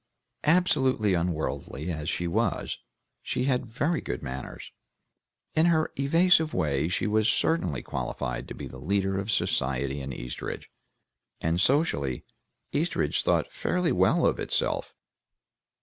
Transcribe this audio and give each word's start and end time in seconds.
Absolutely 0.47 1.13
unworldly 1.13 1.91
as 1.91 2.09
she 2.09 2.27
was, 2.27 2.79
she 3.21 3.43
had 3.43 3.67
very 3.67 4.01
good 4.01 4.23
manners; 4.23 4.71
in 5.53 5.67
her 5.67 5.91
evasive 5.95 6.55
way 6.55 6.87
she 6.87 7.05
was 7.05 7.29
certainly 7.29 7.83
qualified 7.83 8.47
to 8.47 8.55
be 8.55 8.65
the 8.65 8.79
leader 8.79 9.19
of 9.19 9.29
society 9.29 10.01
in 10.01 10.11
Eastridge, 10.11 10.71
and 11.39 11.61
socially 11.61 12.25
Eastridge 12.71 13.21
thought 13.21 13.51
fairly 13.51 13.91
well 13.91 14.25
of 14.25 14.39
itself. 14.39 14.95